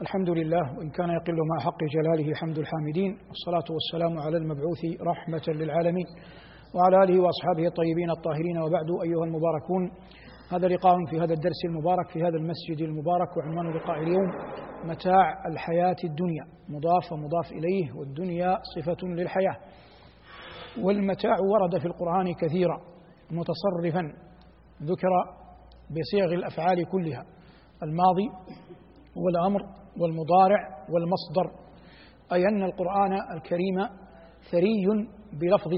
[0.00, 5.42] الحمد لله وإن كان يقل مع حق جلاله حمد الحامدين والصلاة والسلام على المبعوث رحمة
[5.48, 6.06] للعالمين.
[6.74, 9.90] وعلى آله وأصحابه الطيبين الطاهرين وبعد أيها المباركون.
[10.52, 14.28] هذا لقاء في هذا الدرس المبارك في هذا المسجد المبارك وعنوان لقاء اليوم
[14.84, 16.44] متاع الحياة الدنيا.
[16.68, 19.56] مضاف ومضاف إليه والدنيا صفة للحياة.
[20.84, 22.80] والمتاع ورد في القرآن كثيرا
[23.30, 24.12] متصرفا.
[24.82, 25.12] ذكر
[25.90, 27.24] بصيغ الأفعال كلها
[27.82, 28.28] الماضي
[29.16, 30.60] والأمر والمضارع
[30.92, 31.70] والمصدر
[32.32, 33.76] أي أن القرآن الكريم
[34.50, 35.06] ثري
[35.40, 35.70] بلفظ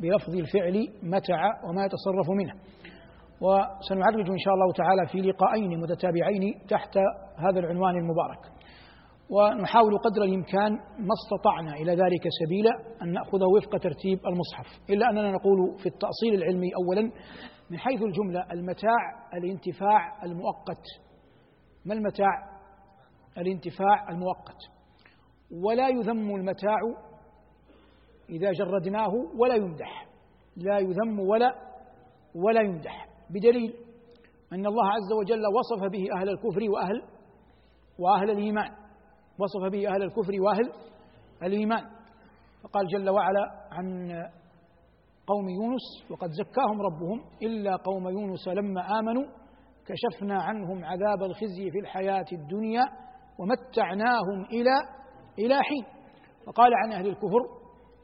[0.00, 2.52] بلفظ الفعل متع وما يتصرف منه.
[3.40, 6.98] وسنعرج إن شاء الله تعالى في لقاءين متتابعين تحت
[7.36, 8.38] هذا العنوان المبارك.
[9.30, 12.70] ونحاول قدر الإمكان ما استطعنا إلى ذلك سبيلا
[13.02, 14.90] أن نأخذه وفق ترتيب المصحف.
[14.90, 17.12] إلا أننا نقول في التأصيل العلمي أولا
[17.70, 19.00] من حيث الجملة المتاع
[19.34, 20.84] الانتفاع المؤقت.
[21.84, 22.59] ما المتاع؟
[23.38, 24.58] الانتفاع المؤقت.
[25.64, 26.78] ولا يذم المتاع
[28.28, 30.06] إذا جردناه ولا يمدح.
[30.56, 31.54] لا يذم ولا
[32.34, 33.08] ولا يمدح.
[33.30, 33.74] بدليل
[34.52, 37.02] أن الله عز وجل وصف به أهل الكفر وأهل
[37.98, 38.70] وأهل الإيمان.
[39.38, 40.72] وصف به أهل الكفر وأهل
[41.42, 41.84] الإيمان.
[42.62, 44.10] فقال جل وعلا عن
[45.26, 49.24] قوم يونس وقد زكاهم ربهم إلا قوم يونس لما آمنوا
[49.86, 52.82] كشفنا عنهم عذاب الخزي في الحياة الدنيا
[53.40, 54.74] ومتعناهم إلى
[55.38, 55.84] إلى حين.
[56.46, 57.42] وقال عن أهل الكفر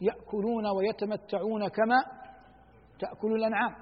[0.00, 1.96] يأكلون ويتمتعون كما
[2.98, 3.74] تأكل الأنعام.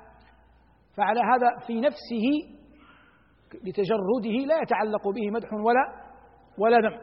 [0.96, 2.26] فعلى هذا في نفسه
[3.64, 6.04] لتجرده لا يتعلق به مدح ولا
[6.58, 6.98] ولا ذم.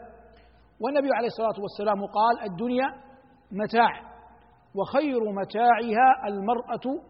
[0.79, 2.85] والنبي عليه الصلاة والسلام قال الدنيا
[3.51, 4.11] متاع
[4.75, 7.01] وخير متاعها المرأة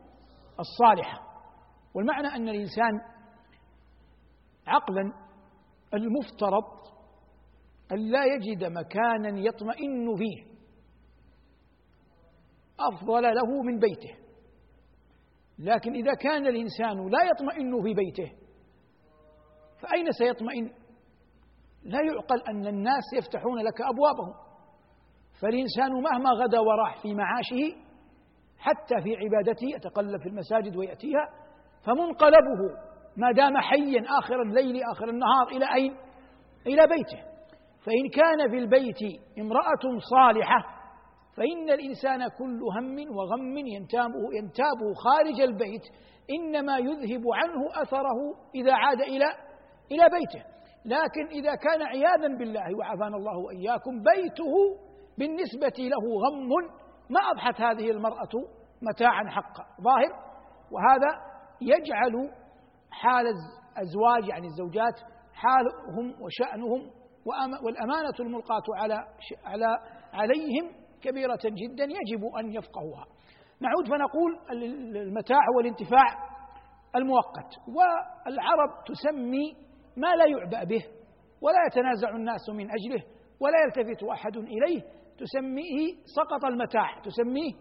[0.59, 1.19] الصالحة.
[1.95, 3.02] والمعنى أن الإنسان
[4.67, 5.14] عقلا
[5.94, 6.64] المفترض
[7.92, 10.52] أن لا يجد مكانا يطمئن فيه
[12.80, 14.16] أفضل له من بيته
[15.59, 18.31] لكن إذا كان الإنسان لا يطمئن في بيته
[19.81, 20.72] فأين سيطمئن؟
[21.84, 24.34] لا يعقل أن الناس يفتحون لك أبوابهم
[25.41, 27.75] فالإنسان مهما غدا وراح في معاشه
[28.58, 31.29] حتى في عبادته يتقلب في المساجد ويأتيها
[31.85, 32.62] فمنقلبه
[33.18, 35.96] ما دام حيا آخر الليل آخر النهار إلى أين؟
[36.68, 37.31] إلى بيته
[37.86, 39.00] فإن كان في البيت
[39.40, 40.81] امرأة صالحة
[41.38, 45.81] فإن الإنسان كل هم وغم ينتابه ينتابه خارج البيت
[46.40, 48.20] إنما يذهب عنه أثره
[48.56, 49.25] إذا عاد إلى
[49.91, 50.46] إلى بيته.
[50.86, 54.53] لكن إذا كان عياذا بالله وعافانا الله وإياكم بيته
[55.18, 56.50] بالنسبة له غم.
[57.09, 58.34] ما أضحت هذه المرأة
[58.81, 60.12] متاعا حقا ظاهر.
[60.72, 61.22] وهذا
[61.62, 62.31] يجعل
[62.91, 65.00] حال الأزواج يعني الزوجات
[65.34, 67.00] حالهم وشأنهم
[67.64, 69.08] والأمانة الملقاة على
[69.46, 69.66] على
[70.14, 70.72] عليهم
[71.02, 73.06] كبيرة جدا يجب أن يفقهوها.
[73.62, 74.40] نعود فنقول
[74.98, 76.08] المتاع هو الانتفاع
[76.96, 77.52] المؤقت.
[77.68, 79.56] والعرب تسمي
[79.98, 80.86] ما لا يعبأ به
[81.42, 83.04] ولا يتنازع الناس من أجله
[83.40, 84.82] ولا يلتفت أحد إليه.
[85.18, 87.52] تسميه سقط المتاع تسميه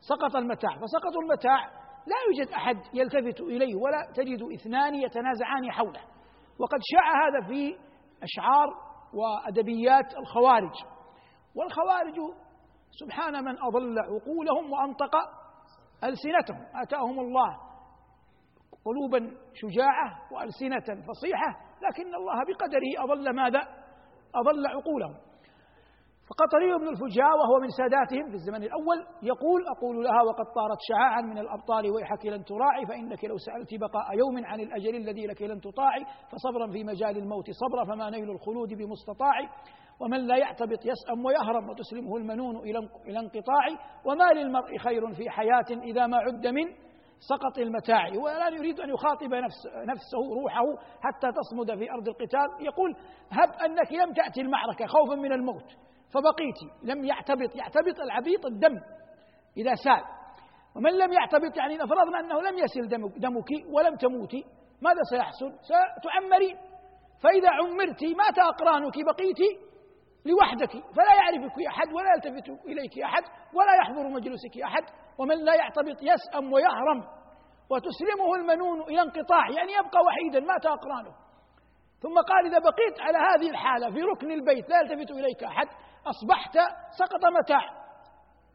[0.00, 0.70] سقط المتاع.
[0.70, 1.64] فسقط المتاع
[2.06, 6.00] لا يوجد أحد يلتفت إليه ولا تجد اثنان يتنازعان حوله.
[6.60, 7.76] وقد شاع هذا في
[8.22, 10.74] أشعار وأدبيات الخوارج.
[11.54, 12.16] والخوارج
[12.90, 15.16] سبحان من أضل عقولهم وأنطق
[16.04, 16.66] ألسنتهم.
[16.82, 17.58] آتاهم الله
[18.84, 23.60] قلوبا شجاعة وألسنة فصيحة لكن الله بقدره أضل ماذا؟
[24.34, 25.27] أضل عقولهم.
[26.28, 31.20] فقطري بن الفجاء وهو من ساداتهم في الزمن الأول يقول أقول لها وقد طارت شعاعا
[31.20, 35.60] من الأبطال ويحك لن تراعي فإنك لو سألت بقاء يوم عن الأجل الذي لك لن
[35.60, 39.34] تطاعي فصبرا في مجال الموت صبرا فما نيل الخلود بمستطاع
[40.00, 42.56] ومن لا يعتبط يسأم ويهرم وتسلمه المنون
[43.06, 43.66] إلى انقطاع
[44.04, 46.64] وما للمرء خير في حياة إذا ما عد من
[47.18, 48.08] سقط المتاع.
[48.24, 50.64] ولا يريد أن يخاطب نفس نفسه روحه
[51.00, 52.48] حتى تصمد في أرض القتال.
[52.60, 52.96] يقول
[53.30, 55.87] هب أنك لم تأتي المعركة خوفا من الموت.
[56.14, 57.56] فبقيت لم يعتبط.
[57.56, 58.80] يعتبط العبيط الدم
[59.56, 60.02] إذا سال.
[60.76, 62.88] ومن لم يعتبط يعني إذا فرضنا أنه لم يسل
[63.18, 64.44] دمك ولم تموتي
[64.82, 65.52] ماذا سيحصل؟
[66.00, 66.56] ستعمرين
[67.22, 69.40] فإذا عمرت مات أقرانك بقيت
[70.26, 70.70] لوحدك.
[70.70, 73.22] فلا يعرفك أحد ولا يلتفت إليك أحد
[73.54, 74.82] ولا يحضر مجلسك أحد.
[75.18, 77.00] ومن لا يعتبط يسأم ويهرم.
[77.70, 81.27] وتسلمه المنون إلى انقطاع يعني يبقى وحيدا مات أقرانه.
[82.02, 85.66] ثم قال إذا بقيت على هذه الحالة في ركن البيت لا يلتفت إليك أحد
[86.06, 86.54] أصبحت
[86.98, 87.60] سقط متاع.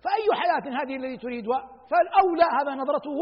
[0.04, 1.60] فأي حياة هذه التي تريدها
[1.90, 3.18] فالأولى هذا نظرته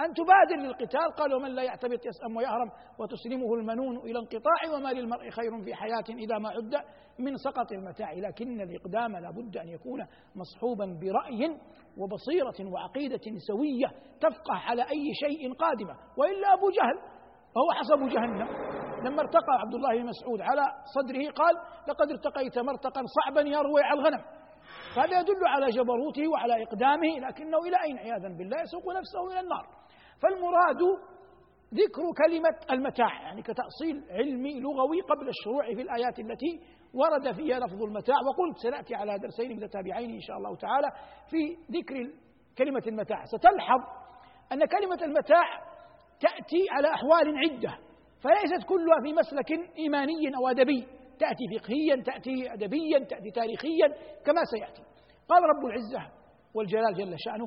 [0.00, 1.12] أن تبادر للقتال.
[1.18, 6.08] قال ومن لا يعتبط يسأم ويهرم وتسلمه المنون إلى انقطاع وما للمرء خير في حياة
[6.08, 6.74] إذا ما عد
[7.18, 8.12] من سقط المتاع.
[8.12, 11.58] لكن الإقدام لا بد أن يكون مصحوبا برأي
[11.98, 13.86] وبصيرة وعقيدة سوية
[14.20, 15.94] تفقه على أي شيء قادمة.
[16.18, 16.96] وإلا أبو جهل
[17.56, 18.85] وهو حسب جهنم.
[19.06, 20.62] لما ارتقى عبد الله بن مسعود على
[20.94, 21.54] صدره قال
[21.88, 24.24] لقد ارتقيت مرتقا صعبا يروي على الغنم.
[24.96, 29.66] هذا يدل على جبروته وعلى إقدامه لكنه إلى أين؟ عياذا بالله يسوق نفسه إلى النار.
[30.22, 30.80] فالمراد
[31.74, 36.60] ذكر كلمة المتاع يعني كتأصيل علمي لغوي قبل الشروع في الآيات التي
[36.94, 38.16] ورد فيها لفظ المتاع.
[38.28, 40.88] وقلت سنأتي على درسين متتابعين إن شاء الله تعالى
[41.30, 42.12] في ذكر
[42.58, 43.24] كلمة المتاع.
[43.24, 43.80] ستلحظ
[44.52, 45.46] أن كلمة المتاع
[46.20, 47.85] تأتي على أحوال عدة.
[48.26, 50.86] فليست كلها في مسلك إيماني أو أدبي.
[51.18, 53.88] تأتي فقهيا تأتي أدبيا تأتي تاريخيا
[54.24, 54.82] كما سيأتي.
[55.28, 56.12] قال رب العزة
[56.54, 57.46] والجلال جل شأنه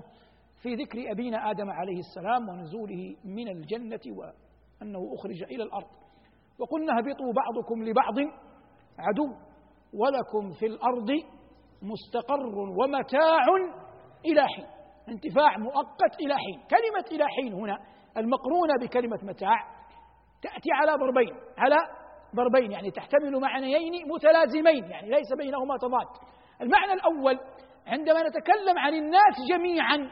[0.61, 5.87] في ذكر أبينا آدم عليه السلام ونزوله من الجنة وأنه أخرج إلى الأرض.
[6.59, 8.17] وقلنا اهبطوا بعضكم لبعض
[8.99, 9.27] عدو
[9.93, 11.09] ولكم في الأرض
[11.81, 13.45] مستقر ومتاع
[14.25, 14.65] إلى حين.
[15.09, 16.59] انتفاع مؤقت إلى حين.
[16.69, 17.77] كلمة إلى حين هنا
[18.17, 19.78] المقرونة بكلمة متاع
[20.41, 21.77] تأتي على ضربين على
[22.35, 26.29] ضربين يعني تحتمل معنيين متلازمين يعني ليس بينهما تضاد
[26.61, 27.39] المعنى الأول
[27.87, 30.11] عندما نتكلم عن الناس جميعا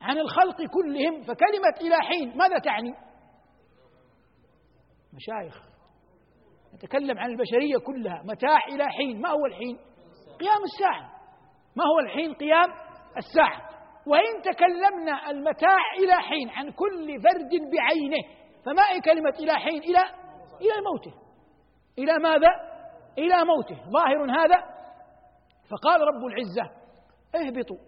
[0.00, 2.94] عن الخلق كلهم فكلمة إلى حين ماذا تعني؟
[5.12, 5.62] مشايخ
[6.74, 9.76] نتكلم عن البشرية كلها متاع إلى حين ما هو الحين؟
[10.40, 11.12] قيام الساعة
[11.76, 12.70] ما هو الحين؟ قيام
[13.16, 13.72] الساعة
[14.06, 20.00] وإن تكلمنا المتاع إلى حين عن كل فرد بعينه فما هي كلمة إلى حين؟ إلى
[20.60, 21.14] إلى موته
[21.98, 22.48] إلى ماذا؟
[23.18, 23.76] إلى موته.
[23.90, 24.72] ظاهر هذا.
[25.70, 26.82] فقال رب العزة
[27.34, 27.78] اهبطوا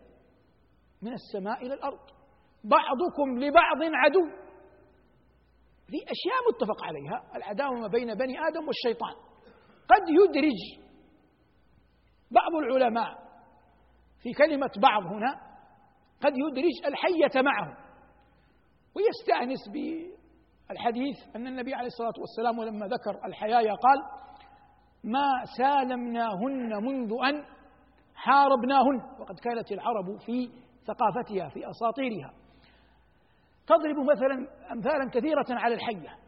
[1.02, 2.00] من السماء إلى الأرض.
[2.64, 4.26] بعضكم لبعض عدو.
[5.86, 7.36] في أشياء متفق عليها.
[7.36, 9.14] العداوة ما بين بني آدم والشيطان.
[9.88, 10.84] قد يدرج
[12.30, 13.14] بعض العلماء
[14.22, 15.40] في كلمة بعض هنا.
[16.22, 17.76] قد يدرج الحية معه
[18.96, 19.68] ويستأنس
[20.68, 24.02] بالحديث أن النبي عليه الصلاة والسلام لما ذكر الحياة قال
[25.04, 25.28] ما
[25.58, 27.44] سالمناهن منذ أن
[28.14, 29.20] حاربناهن.
[29.20, 30.50] وقد كانت العرب في
[30.86, 32.32] ثقافتها في أساطيرها.
[33.66, 36.18] تضرب مثلا أمثالا كثيرة على الحية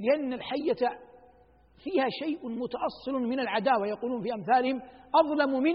[0.00, 0.98] لأن الحية
[1.84, 3.86] فيها شيء متأصل من العداوة.
[3.86, 4.82] يقولون في أمثالهم
[5.14, 5.74] أظلم من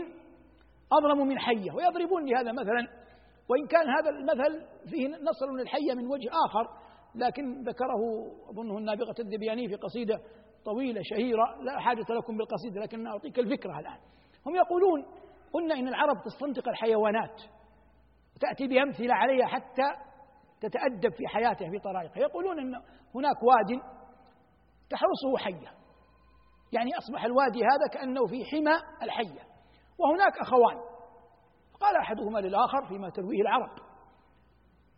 [0.91, 1.71] أظلم من حية.
[1.71, 2.87] ويضربون لهذا مثلا
[3.49, 6.82] وإن كان هذا المثل فيه نصر من الحية من وجه آخر
[7.15, 8.01] لكن ذكره
[8.49, 10.21] أظنه النابغة الذبياني في قصيدة
[10.65, 13.99] طويلة شهيرة لا حاجة لكم بالقصيدة لكن أعطيك الفكرة الآن.
[14.45, 15.05] هم يقولون
[15.53, 17.41] قلنا إن العرب تستنطق الحيوانات
[18.41, 19.83] تأتي بأمثلة عليها حتى
[20.61, 22.19] تتأدب في حياتها في طرائقها.
[22.19, 22.75] يقولون أن
[23.15, 23.81] هناك واد
[24.89, 25.83] تحرسه حية
[26.71, 29.41] يعني أصبح الوادي هذا كأنه في حمى الحية
[29.99, 30.77] وهناك أخوان.
[31.81, 33.71] قال أحدهما للآخر فيما ترويه العرب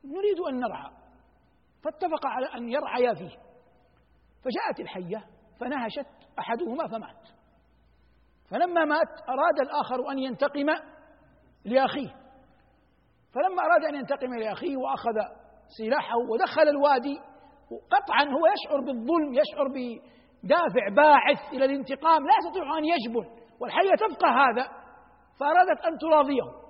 [0.05, 1.04] نريد أن نرعى.
[1.85, 3.37] فاتفق على أن يرعيا فيه.
[4.43, 5.25] فجاءت الحية
[5.59, 6.07] فنهشت
[6.39, 7.27] أحدهما فمات.
[8.51, 10.65] فلما مات أراد الآخر أن ينتقم
[11.65, 12.15] لأخيه.
[13.33, 15.13] فلما أراد أن ينتقم لأخيه وأخذ
[15.77, 17.19] سلاحه ودخل الوادي
[17.91, 23.45] قطعا هو يشعر بالظلم يشعر بدافع باعث إلى الانتقام لا يستطيع أن يجبن.
[23.59, 24.69] والحية تبقى هذا
[25.39, 26.65] فأرادت أن تراضيه.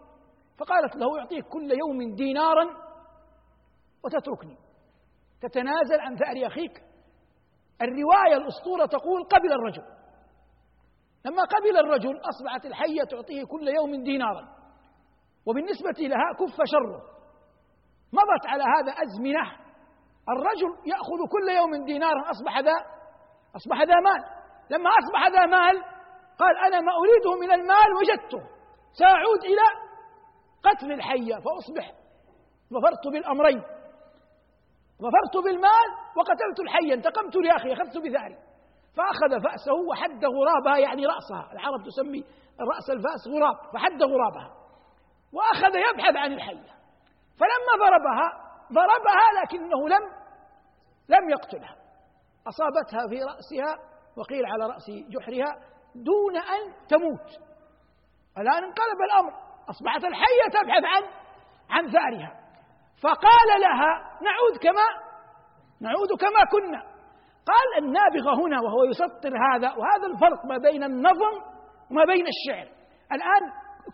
[0.60, 2.66] فقالت له أعطيك كل يوم دينارا
[4.04, 4.65] وتتركني.
[5.42, 6.84] تتنازل عن ثأر أخيك.
[7.82, 9.84] الرواية الأسطورة تقول قبل الرجل.
[11.26, 14.48] لما قبل الرجل أصبحت الحية تعطيه كل يوم دينارا.
[15.46, 17.02] وبالنسبة لها كف شره
[18.14, 19.66] مضت على هذا أزمنة.
[20.30, 22.32] الرجل يأخذ كل يوم دينارا.
[22.32, 22.76] أصبح ذا
[23.56, 24.24] أصبح ذا مال.
[24.70, 25.84] لما أصبح ذا مال
[26.40, 28.56] قال أنا ما أريده من المال وجدته.
[29.00, 29.86] سأعود إلى
[30.64, 31.92] قتل الحية فأصبح
[32.74, 33.75] ظفرت بالأمرين.
[35.02, 35.88] ظفرت بالمال
[36.18, 38.38] وقتلت الحية انتقمت لأخي أخذت بثأري.
[38.98, 42.26] فأخذ فأسه وحد غرابها يعني رأسها العرب تسمي
[42.60, 44.52] رأس الفأس غراب فحد غرابها.
[45.34, 46.76] وأخذ يبحث عن الحية
[47.40, 50.26] فلما ضربها ضربها لكنه لم
[51.10, 51.76] لم يقتلها.
[52.48, 53.78] أصابتها في رأسها
[54.18, 55.56] وقيل على رأس جحرها
[55.96, 57.30] دون أن تموت.
[58.38, 59.34] الآن انقلب الأمر.
[59.70, 61.04] أصبحت الحية تبحث عن
[61.70, 62.45] عن ثأرها.
[63.04, 64.88] فقال لها نعود كما
[65.82, 66.82] نعود كما كنا.
[67.52, 71.36] قال النابغة هنا وهو يسطر هذا وهذا الفرق ما بين النظم
[71.92, 72.68] وما بين الشعر.
[73.12, 73.44] الآن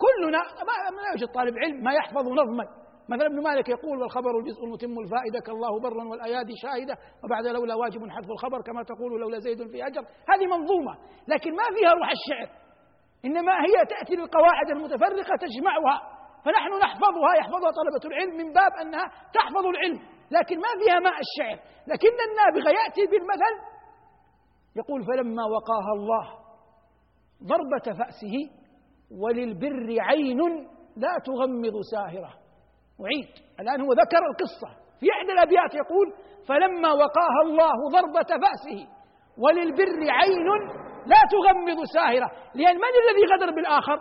[0.04, 2.66] كلنا ما يوجد طالب علم ما يحفظ نظما.
[3.10, 8.10] مثلا ابن مالك يقول والخبر الجزء المتم الفائدة كالله برا والأيادي شاهدة وبعد لولا واجب
[8.10, 10.02] حذف الخبر كما تقول لولا زيد في أجر.
[10.02, 10.94] هذه منظومة
[11.28, 12.50] لكن ما فيها روح الشعر
[13.26, 16.21] إنما هي تأتي بالقواعد المتفرقة تجمعها.
[16.46, 20.00] فنحن نحفظها يحفظها طلبة العلم من باب أنها تحفظ العلم
[20.32, 21.60] لكن ما فيها ماء الشعر.
[21.88, 23.54] لكن النابغة يأتي بالمثل
[24.76, 26.26] يقول فلما وقاها الله
[27.44, 28.36] ضربة فأسه
[29.22, 30.40] وللبر عين
[30.98, 32.34] لا تغمض ساهرة.
[33.02, 33.30] أعيد.
[33.60, 34.82] الآن هو ذكر القصة.
[35.00, 36.14] في إحدى الأبيات يقول
[36.48, 38.88] فلما وقاها الله ضربة فأسه
[39.38, 40.48] وللبر عين
[41.06, 42.32] لا تغمض ساهرة.
[42.56, 43.96] لأن من الذي غدر بالآخر؟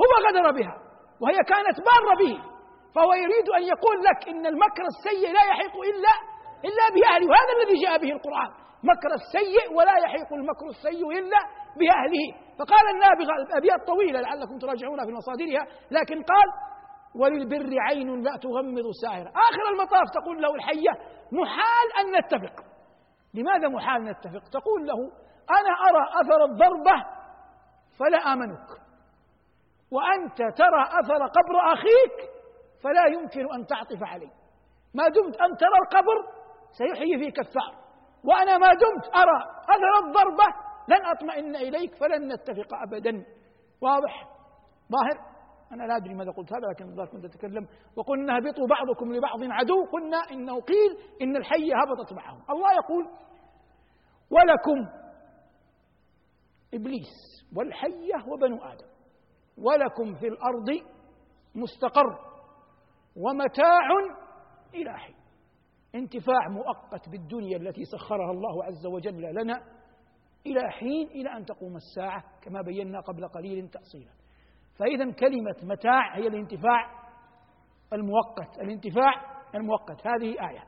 [0.00, 0.87] هو غدر بها.
[1.22, 2.34] وهي كانت بارة به.
[2.94, 6.12] فهو يريد أن يقول لك إن المكر السيء لا يحيق إلا
[6.68, 7.26] إلا بأهله.
[7.30, 8.50] وهذا الذي جاء به القرآن.
[8.90, 11.40] مكر السيء ولا يحيق المكر السيء إلا
[11.80, 12.26] بأهله.
[12.58, 16.48] فقال النابغة الأبيات طويلة لعلكم تراجعونها في مصادرها لكن قال
[17.20, 20.90] وللبر عين لا تغمض ساهرة آخر المطاف تقول له الحية
[21.32, 22.64] محال أن نتفق.
[23.34, 24.98] لماذا محال نتفق؟ تقول له
[25.50, 27.04] أنا أرى أثر الضربة
[27.98, 28.87] فلا آمنك.
[29.90, 32.30] وأنت ترى أثر قبر أخيك
[32.82, 34.32] فلا يمكن أن تعطف عليه.
[34.94, 36.38] ما دمت أن ترى القبر
[36.72, 37.74] سيحيي فيك الثأر.
[38.24, 40.44] وأنا ما دمت أرى أثر الضربة
[40.88, 43.24] لن أطمئن إليك فلن نتفق أبدا.
[43.80, 44.28] واضح؟
[44.92, 45.28] ظاهر؟
[45.72, 47.68] أنا لا أدري ماذا قلت هذا لكن الظاهر كنت أتكلم.
[47.96, 52.42] وقلنا اهبطوا بعضكم لبعض عدو قلنا إنه قيل إن الحية هبطت معهم.
[52.50, 53.04] الله يقول
[54.30, 54.88] ولكم
[56.74, 58.87] إبليس والحية وبنو آدم.
[59.62, 60.68] ولكم في الأرض
[61.54, 62.18] مستقر
[63.16, 63.88] ومتاع
[64.74, 65.14] إلى حين.
[65.94, 69.62] انتفاع مؤقت بالدنيا التي سخرها الله عز وجل لنا
[70.46, 74.10] إلى حين إلى أن تقوم الساعة كما بينا قبل قليل تأصيلا.
[74.78, 76.90] فإذا كلمة متاع هي الانتفاع
[77.92, 79.12] المؤقت الانتفاع
[79.54, 80.06] المؤقت.
[80.06, 80.64] هذه آية.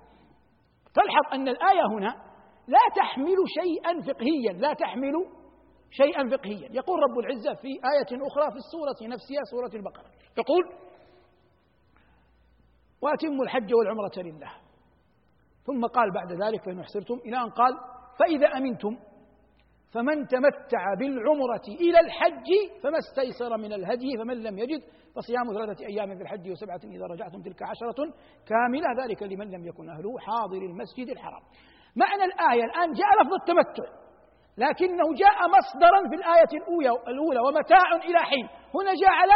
[0.94, 2.30] تلحظ أن الآية هنا
[2.66, 5.12] لا تحمل شيئا فقهيا لا تحمل
[5.90, 6.68] شيئا فقهيا.
[6.72, 10.10] يقول رب العزة في آية أخرى في السورة نفسها سورة البقرة.
[10.38, 10.64] يقول
[13.02, 14.52] وأتموا الحج والعمرة لله.
[15.66, 17.78] ثم قال بعد ذلك فإن أحسرتم إلى أن قال
[18.18, 18.98] فإذا أمنتم
[19.92, 22.48] فمن تمتع بالعمرة إلى الحج
[22.82, 24.82] فما استيسر من الهدي فمن لم يجد
[25.14, 28.12] فصيام ثلاثة أيام في الحج وسبعة إذا رجعتم تلك عشرة
[28.46, 31.42] كاملة ذلك لمن لم يكن أهله حاضر المسجد الحرام.
[31.96, 33.99] معنى الآية الآن جاء لفظ التمتع.
[34.60, 38.48] لكنه جاء مصدرا في الآية الأولى, الأولى ومتاع إلى حين.
[38.74, 39.32] هنا جاء على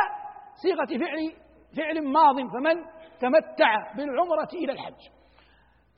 [0.62, 1.32] صيغة فعل
[1.76, 2.84] فعل ماض فمن؟
[3.20, 5.00] تمتع بالعمرة إلى الحج.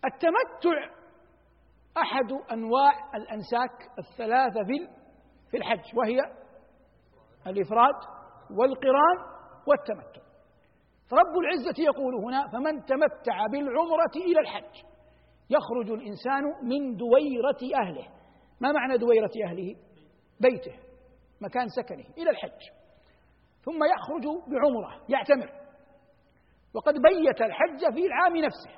[0.05, 0.97] التمتع
[1.99, 4.89] أحد أنواع الأنساك الثلاثة في
[5.51, 6.19] في الحج وهي
[7.47, 7.95] الإفراد
[8.59, 9.19] والقران
[9.67, 10.27] والتمتع.
[11.11, 14.75] فرب العزة يقول هنا فمن تمتع بالعمرة إلى الحج
[15.51, 18.16] يخرج الإنسان من دويرة أهله.
[18.61, 19.77] ما معنى دويرة أهله؟
[20.41, 20.73] بيته
[21.41, 22.61] مكان سكنه إلى الحج.
[23.65, 25.51] ثم يخرج بعمرة يعتمر.
[26.75, 28.71] وقد بيت الحج في العام نفسه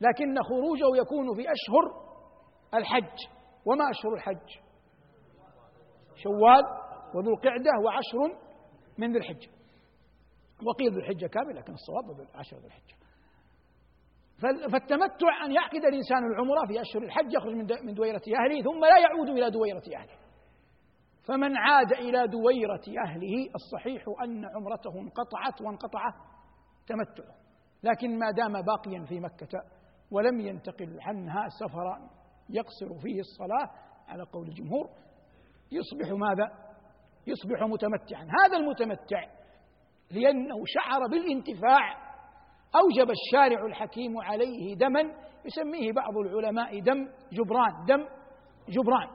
[0.00, 2.10] لكن خروجه يكون في أشهر
[2.74, 3.16] الحج.
[3.66, 4.48] وما أشهر الحج؟
[6.14, 6.64] شوال
[7.14, 8.38] وذو القعدة وعشر
[8.98, 9.50] من ذي الحجة
[10.66, 12.99] وقيل ذو الحجة كامل لكن الصواب عشر ذي الحجة.
[14.72, 17.54] فالتمتع أن يعقد الإنسان العمرة في أشهر الحج يخرج
[17.84, 20.20] من دويرة أهله ثم لا يعود إلى دويرة أهله.
[21.24, 26.10] فمن عاد إلى دويرة أهله الصحيح أن عمرته انقطعت وانقطع
[26.86, 27.34] تمتعه
[27.82, 29.62] لكن ما دام باقيا في مكة
[30.10, 32.10] ولم ينتقل عنها سفرا
[32.50, 33.70] يقصر فيه الصلاة
[34.08, 34.90] على قول الجمهور
[35.72, 36.70] يصبح ماذا؟
[37.26, 38.22] يصبح متمتعا.
[38.22, 39.24] هذا المتمتع
[40.10, 42.09] لأنه شعر بالانتفاع
[42.76, 45.00] أوجب الشارع الحكيم عليه دما
[45.44, 48.08] يسميه بعض العلماء دم جبران دم
[48.68, 49.08] جبران.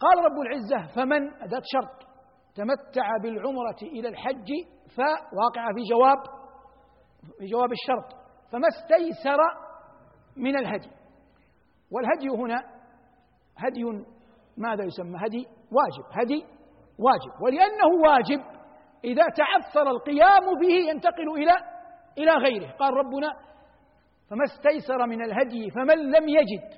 [0.00, 2.08] قال رب العزة فمن؟ أداة شرط.
[2.54, 4.48] تمتع بالعمرة إلى الحج
[4.96, 6.18] فواقع في جواب
[7.38, 8.18] في جواب الشرط.
[8.52, 9.38] فما استيسر
[10.36, 10.90] من الهدي.
[11.92, 12.62] والهدي هنا
[13.56, 13.84] هدي
[14.56, 16.44] ماذا يسمى؟ هدي واجب هدي
[16.98, 17.42] واجب.
[17.42, 18.58] ولأنه واجب
[19.04, 21.77] إذا تعثر القيام به ينتقل إلى
[22.18, 22.70] إلى غيره.
[22.70, 23.32] قال ربنا
[24.30, 26.68] فما استيسر من الهدي فمن لم يجد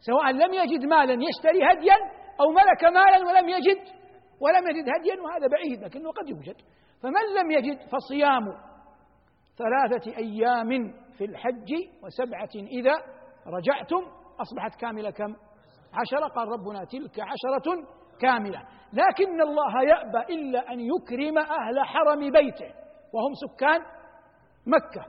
[0.00, 1.94] سواء لم يجد مالا يشتري هديا
[2.40, 4.00] أو ملك مالا ولم يجد
[4.40, 6.56] ولم يجد هديا وهذا بعيد لكنه قد يوجد.
[7.02, 8.44] فمن لم يجد فصيام
[9.58, 11.70] ثلاثة أيام في الحج
[12.02, 12.94] وسبعة إذا
[13.46, 14.02] رجعتم
[14.40, 15.34] أصبحت كاملة كم؟
[15.92, 16.28] عشرة.
[16.36, 17.84] قال ربنا تلك عشرة
[18.20, 18.62] كاملة.
[18.92, 22.74] لكن الله يأبى إلا أن يكرم أهل حرم بيته
[23.12, 23.80] وهم سكان
[24.66, 25.04] مكة.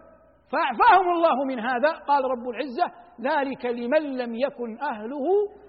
[0.52, 1.92] فأعفاهم الله من هذا.
[1.92, 2.86] قال رب العزة
[3.22, 5.26] ذلك لمن لم يكن أهله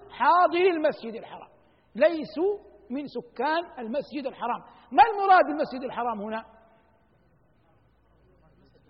[0.09, 1.49] حاضر المسجد الحرام.
[1.95, 2.57] ليسوا
[2.89, 4.59] من سكان المسجد الحرام.
[4.91, 6.45] ما المراد بالمسجد الحرام هنا؟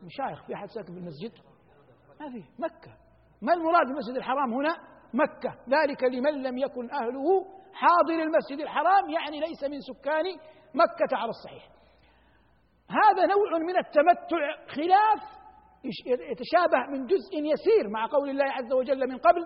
[0.04, 1.32] مشايخ في أحد ساكن في المسجد؟
[2.20, 2.44] ما في.
[2.60, 2.98] مكة.
[3.42, 4.76] ما المراد بالمسجد الحرام هنا؟
[5.14, 5.56] مكة.
[5.70, 10.26] ذلك لمن لم يكن أهله حاضر المسجد الحرام يعني ليس من سكان
[10.74, 11.70] مكة على الصحيح.
[12.90, 15.34] هذا نوع من التمتع خلاف
[16.06, 19.46] يتشابه من جزء يسير مع قول الله عز وجل من قبل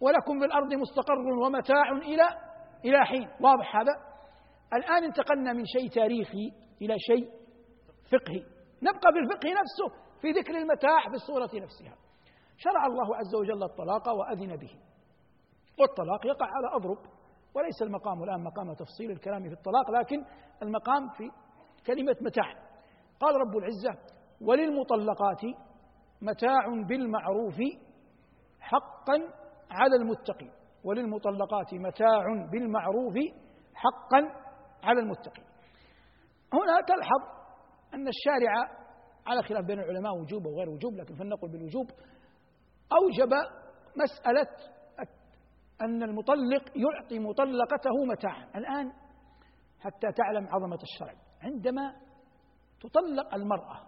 [0.00, 2.28] ولكم في الأرض مستقر ومتاع إلى
[2.84, 3.28] إلى حين.
[3.40, 3.92] واضح هذا؟
[4.72, 7.28] الآن انتقلنا من شيء تاريخي إلى شيء
[8.12, 8.42] فقهي.
[8.82, 11.96] نبقى في الفقه نفسه في ذكر المتاع في الصورة نفسها.
[12.56, 14.70] شرع الله عز وجل الطلاق وأذن به.
[15.78, 16.98] والطلاق يقع على أضرب
[17.54, 20.24] وليس المقام الآن مقام تفصيل الكلام في الطلاق لكن
[20.62, 21.30] المقام في
[21.86, 22.52] كلمة متاع.
[23.20, 23.98] قال رب العزة
[24.40, 25.42] وللمطلقات
[26.22, 27.58] متاع بالمعروف
[28.60, 29.18] حقا
[29.70, 30.52] على المتقين.
[30.84, 33.14] وللمطلقات متاع بالمعروف
[33.74, 34.20] حقا
[34.82, 35.44] على المتقين.
[36.52, 37.40] هنا تلحظ
[37.94, 38.80] أن الشارع
[39.26, 41.86] على خلاف بين العلماء وجوب وغير وجوب لكن فلنقل بالوجوب
[42.92, 43.32] أوجب
[43.96, 44.48] مسألة
[45.80, 48.50] أن المطلق يعطي مطلقته متاعا.
[48.56, 48.92] الآن
[49.80, 51.14] حتى تعلم عظمة الشرع.
[51.42, 51.96] عندما
[52.80, 53.80] تطلق المرأة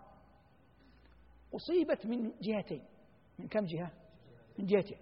[1.55, 2.85] أصيبت من جهتين
[3.39, 3.91] من كم جهة؟
[4.59, 4.99] من جهتين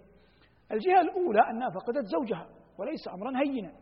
[0.71, 3.73] الجهة الأولى أنها فقدت زوجها وليس أمرا هينا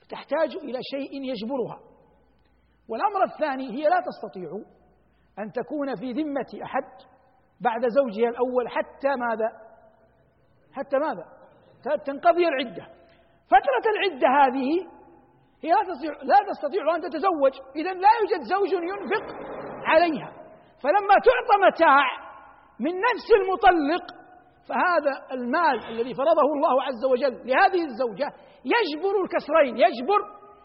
[0.00, 1.80] فتحتاج إلى شيء يجبرها
[2.88, 4.50] والأمر الثاني هي لا تستطيع
[5.38, 6.84] أن تكون في ذمة أحد
[7.60, 9.48] بعد زوجها الأول حتى ماذا؟
[10.72, 11.42] حتى ماذا؟
[12.04, 12.86] تنقضي العدة
[13.46, 14.88] فترة العدة هذه
[15.64, 17.52] هي لا تستطيع لا تستطيع أن تتزوج.
[17.76, 19.26] إذا لا يوجد زوج ينفق
[19.86, 20.32] عليها.
[20.82, 22.04] فلما تعطى متاع
[22.80, 24.04] من نفس المطلق
[24.68, 28.28] فهذا المال الذي فرضه الله عز وجل لهذه الزوجة
[28.64, 30.20] يجبر الكسرين يجبر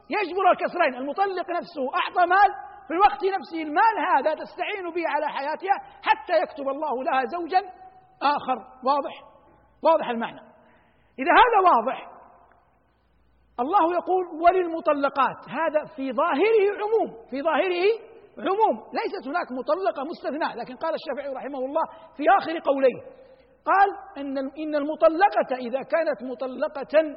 [0.10, 0.96] يجبر الكسرين.
[0.96, 2.52] المطلق نفسه أعطى مال
[2.88, 7.60] في الوقت نفسه المال هذا تستعين به على حياتها حتى يكتب الله لها زوجا
[8.22, 8.58] آخر.
[8.86, 9.14] واضح؟
[9.84, 10.42] واضح المعنى.
[11.20, 12.17] إذا هذا واضح
[13.60, 15.50] الله يقول وللمطلقات.
[15.50, 17.86] هذا في ظاهره عموم في ظاهره
[18.38, 18.76] عموم.
[18.94, 20.58] ليست هناك مطلقة مستثناء.
[20.58, 21.84] لكن قال الشافعي رحمه الله
[22.18, 23.02] في آخر قوليه
[23.66, 27.16] قال إن إن المطلقة إذا كانت مطلقة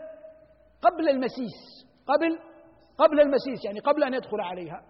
[0.82, 2.38] قبل المسيس قبل
[2.98, 4.82] قبل المسيس يعني قبل أن يدخل عليها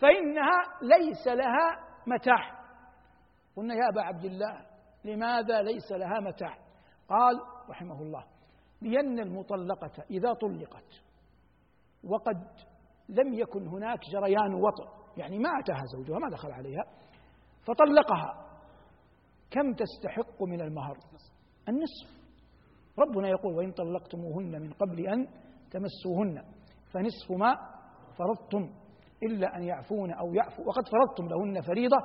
[0.00, 2.62] فإنها ليس لها متاع.
[3.56, 4.66] قلنا يا أبا عبد الله
[5.04, 6.54] لماذا ليس لها متاع؟
[7.08, 8.24] قال رحمه الله
[8.82, 11.02] لأن المطلقة إذا طلقت.
[12.04, 12.44] وقد
[13.08, 16.84] لم يكن هناك جريان وطئ يعني ما أتاها زوجها ما دخل عليها
[17.66, 18.48] فطلقها.
[19.50, 20.96] كم تستحق من المهر؟
[21.68, 22.22] النصف.
[22.98, 25.28] ربنا يقول وإن طلقتموهن من قبل أن
[25.70, 26.42] تمسوهن
[26.92, 27.56] فنصف ما
[28.18, 28.74] فرضتم
[29.22, 31.96] إلا أن يعفون أو يعفو وقد فرضتم لهن فريضة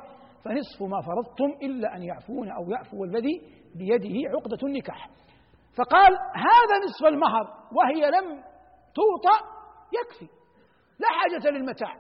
[0.44, 3.42] فنصف ما فرضتم إلا أن يعفون أو يعفو الذي
[3.76, 5.10] بيده عقدة النكاح.
[5.78, 8.44] فقال هذا نصف المهر وهي لم
[8.96, 9.38] توطأ
[9.94, 10.28] يكفي.
[11.00, 11.94] لا حاجة للمتاع.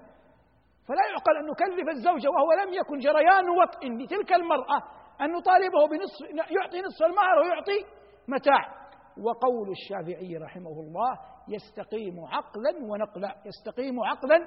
[0.88, 4.78] فلا يعقل أن نكلف الزوج وهو لم يكن جريان وطء لتلك المرأة
[5.22, 7.86] أن نطالبه بنصف يعطي نصف المهر ويعطي
[8.28, 8.78] متاع.
[9.24, 14.38] وقول الشافعي رحمه الله يستقيم عقلا ونقلا يستقيم عقلا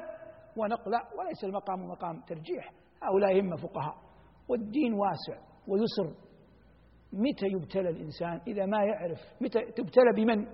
[0.56, 2.70] ونقلا وليس المقام مقام ترجيح.
[3.02, 3.94] هؤلاء هم فقهاء
[4.48, 6.29] والدين واسع ويسر.
[7.12, 10.44] متى يبتلى الإنسان إذا ما يعرف؟ متى تبتلى بمن؟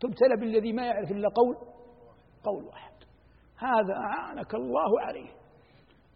[0.00, 1.56] تبتلى بالذي ما يعرف إلا قول
[2.44, 2.92] قول واحد.
[3.58, 5.28] هذا أعانك الله عليه.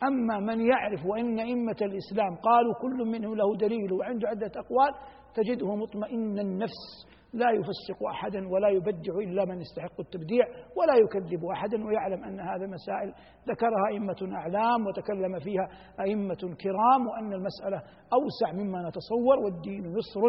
[0.03, 4.95] أما من يعرف وإن أئمة الإسلام قالوا كل منه له دليل وعنده عدة أقوال
[5.35, 7.07] تجده مطمئن النفس.
[7.33, 10.45] لا يفسق أحدا ولا يبدع إلا من يستحق التبديع
[10.77, 13.15] ولا يكذب أحدا ويعلم أن هذا مسائل
[13.49, 15.69] ذكرها أئمة أعلام وتكلم فيها
[16.01, 20.23] أئمة كرام وأن المسألة أوسع مما نتصور والدين يسر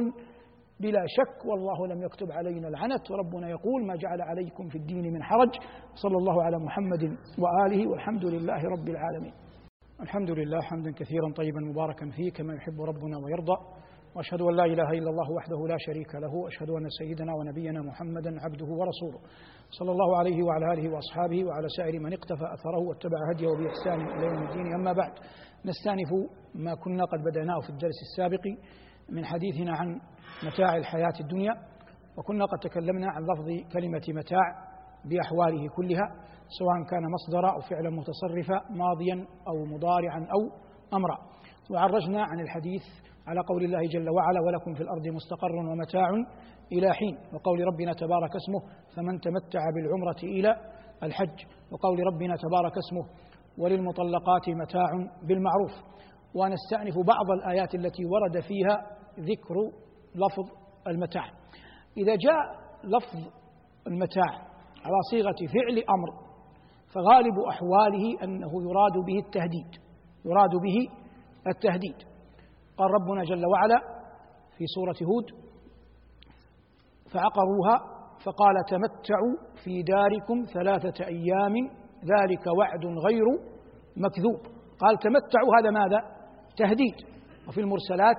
[0.80, 5.24] بلا شك والله لم يكتب علينا العنت وربنا يقول ما جعل عليكم في الدين من
[5.24, 5.50] حرج
[5.94, 7.04] صلى الله على محمد
[7.40, 9.34] وآله والحمد لله رب العالمين.
[10.02, 13.58] الحمد لله حمدا كثيرا طيبا مباركا فيه كما يحب ربنا ويرضى.
[14.16, 18.42] وأشهد أن لا إله إلا الله وحده لا شريك له وأشهد أن سيدنا ونبينا محمدا
[18.42, 19.20] عبده ورسوله.
[19.70, 24.26] صلى الله عليه وعلى آله وأصحابه وعلى سائر من اقتفى أثره واتبع هديه بإحسان إلى
[24.26, 24.74] يوم الدين.
[24.74, 25.12] أما بعد
[25.66, 26.12] نستأنف
[26.56, 28.46] ما كنا قد بدأناه في الدرس السابق
[29.10, 30.02] من حديثنا عن
[30.44, 31.54] متاع الحياة الدنيا
[32.18, 34.46] وكنا قد تكلمنا عن لفظ كلمة متاع
[35.06, 36.08] بأحواله كلها
[36.60, 40.42] سواء كان مصدرا أو فعلا متصرفا ماضيا أو مضارعا أو
[40.94, 41.18] أمرا.
[41.72, 42.84] وعرجنا عن الحديث
[43.28, 46.10] على قول الله جل وعلا ولكم في الأرض مستقر ومتاع
[46.72, 48.60] إلى حين وقول ربنا تبارك اسمه
[48.96, 50.56] فمن تمتع بالعمرة إلى
[51.04, 53.06] الحج وقول ربنا تبارك اسمه
[53.58, 54.90] وللمطلقات متاع
[55.28, 55.72] بالمعروف
[56.36, 58.78] ونستأنف بعض الآيات التي ورد فيها
[59.20, 59.56] ذكر
[60.16, 60.52] لفظ
[60.88, 61.26] المتاع.
[61.98, 62.42] إذا جاء
[62.84, 63.32] لفظ
[63.88, 64.32] المتاع
[64.86, 66.10] على صيغة فعل أمر
[66.94, 69.84] فغالب أحواله أنه يراد به التهديد
[70.26, 70.78] يراد به
[71.48, 72.13] التهديد.
[72.78, 73.80] قال ربنا جل وعلا
[74.58, 75.44] في سورة هود
[77.14, 77.94] فعقروها
[78.26, 81.56] فقال تمتعوا في داركم ثلاثة أيام
[82.14, 83.26] ذلك وعد غير
[83.98, 84.42] مكذوب.
[84.80, 86.00] قال تمتعوا هذا ماذا؟
[86.58, 86.96] تهديد.
[87.48, 88.18] وفي المرسلات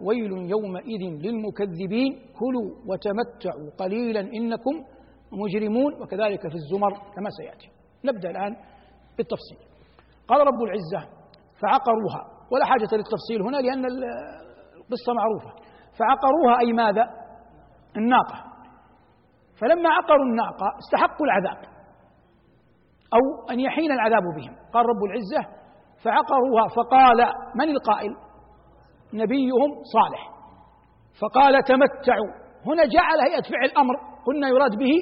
[0.00, 4.84] ويل يومئذ للمكذبين كلوا وتمتعوا قليلا إنكم
[5.32, 7.68] مجرمون وكذلك في الزمر كما سيأتي.
[8.04, 8.56] نبدأ الآن
[9.16, 9.58] بالتفصيل.
[10.28, 11.10] قال رب العزة
[11.60, 12.35] فعقروها.
[12.52, 13.84] ولا حاجة للتفصيل هنا لأن
[14.76, 15.50] القصة معروفة.
[15.98, 17.04] فعقروها أي ماذا؟
[17.96, 18.44] الناقة.
[19.60, 21.64] فلما عقروا الناقة استحقوا العذاب
[23.14, 24.56] أو أن يحين العذاب بهم.
[24.74, 25.56] قال رب العزة
[26.04, 28.16] فعقروها فقال من القائل؟
[29.14, 30.30] نبيهم صالح.
[31.20, 32.30] فقال تمتعوا.
[32.66, 33.94] هنا جعل هيئة فعل أمر
[34.26, 34.94] قلنا يراد به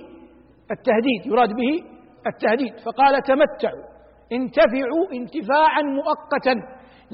[0.70, 1.94] التهديد يراد به
[2.26, 2.74] التهديد.
[2.86, 3.84] فقال تمتعوا.
[4.32, 6.54] انتفعوا انتفاعا مؤقتا.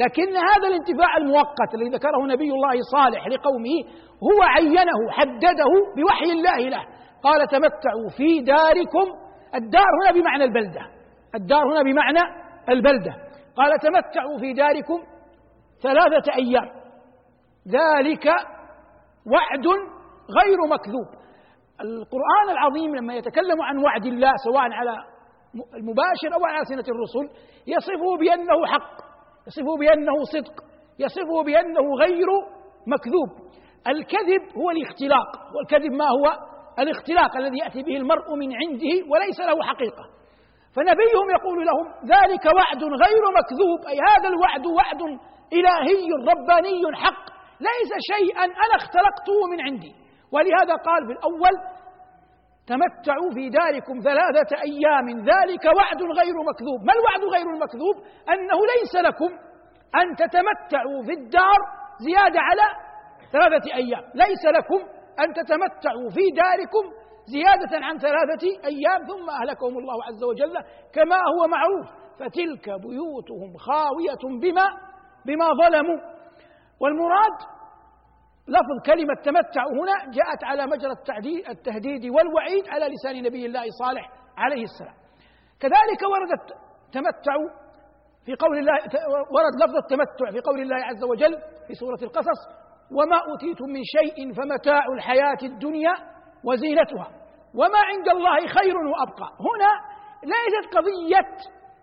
[0.03, 3.77] لكن هذا الانتفاع المؤقت الذي ذكره نبي الله صالح لقومه
[4.29, 6.85] هو عينه حدده بوحي الله له.
[7.23, 9.07] قال تمتعوا في داركم.
[9.55, 10.81] الدار هنا بمعنى البلدة.
[11.35, 12.21] الدار هنا بمعنى
[12.69, 13.15] البلدة.
[13.57, 15.03] قال تمتعوا في داركم
[15.83, 16.69] ثلاثة أيام.
[17.69, 18.27] ذلك
[19.33, 19.67] وعد
[20.39, 21.21] غير مكذوب.
[21.81, 24.97] القرآن العظيم لما يتكلم عن وعد الله سواء على
[25.75, 29.10] المباشر أو على ألسنة الرسل يصفه بأنه حق.
[29.46, 30.57] يصفه بأنه صدق
[30.98, 32.29] يصفه بأنه غير
[32.87, 33.31] مكذوب.
[33.88, 36.26] الكذب هو الاختلاق والكذب ما هو؟
[36.79, 40.05] الاختلاق الذي يأتي به المرء من عنده وليس له حقيقة.
[40.76, 45.03] فنبيهم يقول لهم ذلك وعد غير مكذوب أي هذا الوعد وعد
[45.53, 47.24] إلهي رباني حق
[47.61, 49.92] ليس شيئا أنا اختلقته من عندي.
[50.33, 51.55] ولهذا قال في الأول
[52.72, 55.06] تمتعوا في داركم ثلاثة أيام.
[55.33, 56.80] ذلك وعد غير مكذوب.
[56.87, 57.96] ما الوعد غير المكذوب؟
[58.33, 59.30] أنه ليس لكم
[60.00, 61.61] أن تتمتعوا في الدار
[62.06, 62.66] زيادة على
[63.33, 64.04] ثلاثة أيام.
[64.14, 64.80] ليس لكم
[65.22, 66.85] أن تتمتعوا في داركم
[67.35, 69.00] زيادة عن ثلاثة أيام.
[69.11, 70.54] ثم أهلكهم الله عز وجل
[70.96, 71.87] كما هو معروف.
[72.20, 74.66] فتلك بيوتهم خاوية بما
[75.26, 76.00] بما ظلموا.
[76.80, 77.38] والمراد
[78.57, 80.93] لفظ كلمة تمتع هنا جاءت على مجرى
[81.49, 84.05] التهديد والوعيد على لسان نبي الله صالح
[84.39, 84.95] عليه السلام.
[85.61, 86.47] كذلك وردت
[86.93, 87.49] تمتعوا
[88.27, 88.79] في قول الله
[89.35, 91.35] ورد لفظ التمتع في قول الله عز وجل
[91.67, 92.41] في سورة القصص
[92.97, 95.95] وما أوتيتم من شيء فمتاع الحياة الدنيا
[96.45, 97.09] وزينتها
[97.55, 99.29] وما عند الله خير وأبقى.
[99.47, 99.73] هنا
[100.33, 101.29] ليست قضية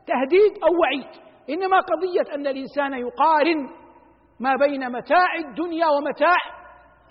[0.08, 1.12] تهديد أو وعيد
[1.50, 3.70] إنما قضية أن الإنسان يقارن
[4.40, 6.38] ما بين متاع الدنيا ومتاع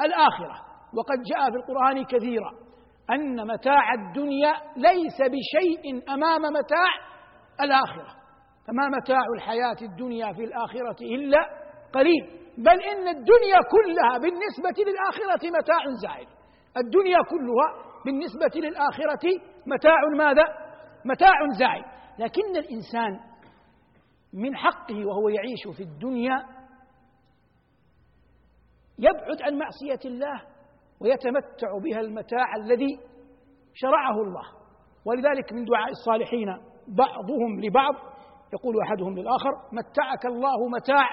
[0.01, 0.67] الآخرة.
[0.99, 2.53] وقد جاء في القرآن كثيرا
[3.11, 6.91] أن متاع الدنيا ليس بشيء أمام متاع
[7.61, 8.17] الآخرة.
[8.67, 11.39] فما متاع الحياة الدنيا في الآخرة إلا
[11.93, 12.47] قليل.
[12.59, 16.27] بل إن الدنيا كلها بالنسبة للآخرة متاع زائل
[16.77, 20.45] الدنيا كلها بالنسبة للآخرة متاع ماذا؟
[21.05, 21.85] متاع زائل
[22.19, 23.21] لكن الإنسان
[24.35, 26.56] من حقه وهو يعيش في الدنيا
[28.99, 30.43] يبعد عن معصية الله
[31.01, 33.01] ويتمتع بها المتاع الذي
[33.75, 34.45] شرعه الله.
[35.07, 36.49] ولذلك من دعاء الصالحين
[36.89, 37.95] بعضهم لبعض
[38.53, 41.09] يقول أحدهم للآخر متعك الله متاع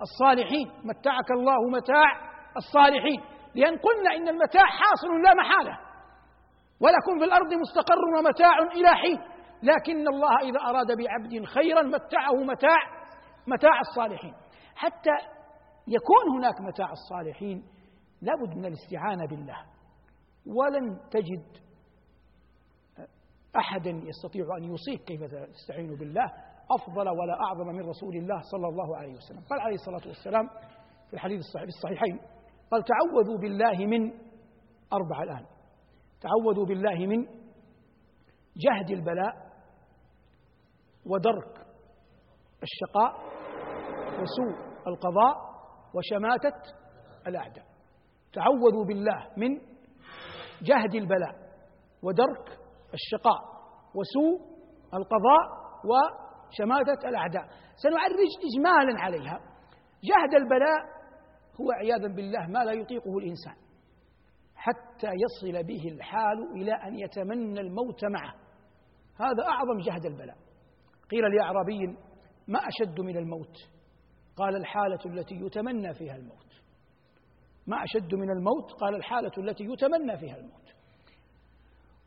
[0.00, 2.12] الصالحين متعك الله متاع
[2.56, 3.20] الصالحين.
[3.54, 5.78] لأن قلنا إن المتاع حاصل لا محالة
[6.80, 9.18] ولكم في الأرض مستقر ومتاع إلى حين.
[9.62, 12.78] لكن الله إذا أراد بعبد خيرا متعه متاع
[13.46, 14.34] متاع الصالحين.
[14.76, 15.10] حتى
[15.88, 17.64] يكون هناك متاع الصالحين
[18.22, 19.64] لابد من الاستعانة بالله
[20.46, 21.66] ولن تجد
[23.56, 25.20] أحدا يستطيع أن يوصيك كيف
[25.54, 26.24] تستعين بالله
[26.70, 29.40] أفضل ولا أعظم من رسول الله صلى الله عليه وسلم.
[29.40, 30.48] قال عليه الصلاة والسلام
[31.08, 32.20] في الحديث الصحيحين
[32.70, 34.12] قال تعوذوا بالله من
[34.92, 35.46] أربع الآن.
[36.20, 37.26] تعوذوا بالله من
[38.56, 39.46] جهد البلاء
[41.06, 41.66] ودرك
[42.62, 43.16] الشقاء
[44.20, 45.45] وسوء القضاء
[45.96, 46.56] وشماتة
[47.26, 47.64] الأعداء.
[48.32, 49.60] تعوذوا بالله من
[50.62, 51.34] جهد البلاء
[52.02, 52.58] ودرك
[52.94, 53.40] الشقاء
[53.94, 54.56] وسوء
[54.94, 55.44] القضاء
[55.88, 57.44] وشماتة الأعداء.
[57.76, 59.40] سنعرج إجمالا عليها.
[60.04, 60.96] جهد البلاء
[61.60, 63.54] هو عياذا بالله ما لا يطيقه الإنسان
[64.54, 68.34] حتى يصل به الحال إلى أن يتمنى الموت معه.
[69.20, 70.36] هذا أعظم جهد البلاء.
[71.10, 71.86] قيل لأعرابي
[72.48, 73.56] ما أشد من الموت؟
[74.36, 76.46] قال الحالة التي يتمنى فيها الموت.
[77.66, 80.66] ما أشد من الموت قال الحالة التي يتمنى فيها الموت.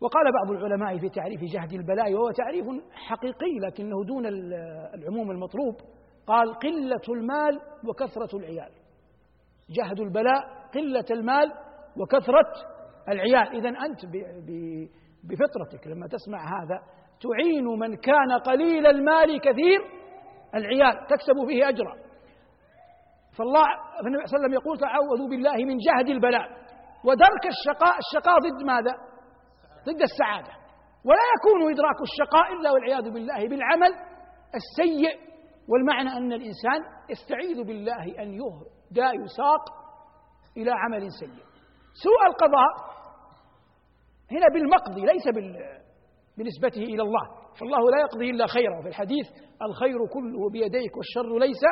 [0.01, 4.25] وقال بعض العلماء في تعريف جهد البلاء وهو تعريف حقيقي لكنه دون
[4.95, 5.75] العموم المطلوب
[6.27, 8.71] قال قلة المال وكثرة العيال.
[9.69, 11.51] جهد البلاء قلة المال
[11.97, 12.53] وكثرة
[13.09, 13.55] العيال.
[13.57, 14.05] إذا أنت
[15.23, 16.81] بفطرتك لما تسمع هذا
[17.21, 19.79] تعين من كان قليل المال كثير
[20.55, 22.08] العيال تكسب فيه أجرا.
[23.39, 23.65] فالله
[24.07, 26.47] النبي صلى الله عليه وسلم يقول تعوذوا بالله من جهد البلاء
[27.07, 28.93] ودرك الشقاء الشقاء ضد ماذا؟
[29.87, 30.53] ضد السعادة.
[31.07, 33.91] ولا يكون إدراك الشقاء إلا والعياذ بالله بالعمل
[34.59, 35.29] السيء.
[35.69, 39.63] والمعنى أن الإنسان يستعيذ بالله أن يهدى يساق
[40.57, 41.43] إلى عمل سيء.
[42.03, 42.71] سوء القضاء
[44.31, 45.27] هنا بالمقضي ليس
[46.39, 47.25] بنسبته إلى الله
[47.59, 49.25] فالله لا يقضي إلا خيرا وفي الحديث
[49.61, 51.63] الخير كله بيديك والشر ليس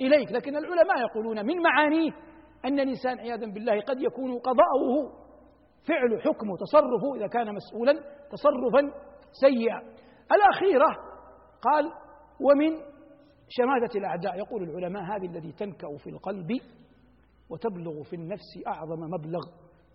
[0.00, 2.10] إليك لكن العلماء يقولون من معانيه
[2.64, 4.94] أن الإنسان عياذا بالله قد يكون قضاؤه
[5.88, 7.92] فعل حكمه تصرفه إذا كان مسؤولا
[8.30, 8.92] تصرفا
[9.40, 9.80] سيئا.
[10.32, 10.86] الأخيرة
[11.62, 11.84] قال
[12.40, 12.70] ومن
[13.48, 16.48] شماتة الأعداء يقول العلماء هذه الذي تنكأ في القلب
[17.50, 19.40] وتبلغ في النفس أعظم مبلغ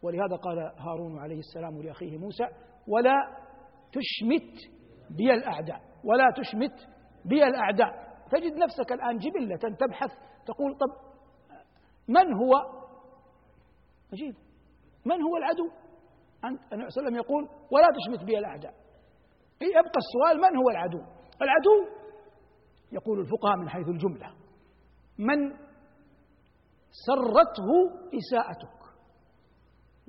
[0.03, 2.43] ولهذا قال هارون عليه السلام لأخيه موسى
[2.87, 3.13] ولا
[3.93, 4.71] تشمت
[5.17, 6.87] بي الأعداء ولا تشمت
[7.25, 8.11] بي الأعداء.
[8.31, 10.11] تجد نفسك الآن جبلة تبحث
[10.45, 11.11] تقول طب
[12.07, 12.53] من هو؟
[14.13, 14.35] عجيب.
[15.05, 15.63] من هو العدو؟
[16.45, 18.73] النبي صلى الله عليه وسلم يقول ولا تشمت بي الأعداء.
[19.61, 20.97] يبقى السؤال من هو العدو؟
[21.41, 22.01] العدو
[22.91, 24.35] يقول الفقهاء من حيث الجملة
[25.19, 25.49] من
[27.07, 27.69] سرته
[28.17, 28.81] إساءتك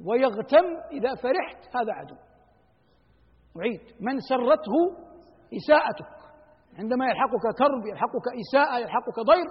[0.07, 2.17] ويغتم إذا فرحت هذا عدو.
[3.61, 4.75] أعيد من سرته
[5.57, 6.13] إساءتك.
[6.79, 9.47] عندما يلحقك كرب يلحقك إساءة يلحقك ضير